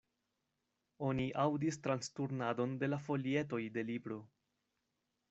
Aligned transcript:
Oni 1.09 1.27
aŭdis 1.43 1.77
transturnadon 1.87 2.73
de 2.85 2.89
la 2.89 3.01
folietoj 3.09 3.61
de 3.77 3.85
libro. 3.91 4.19